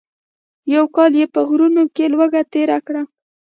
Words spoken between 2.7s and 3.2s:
کړه.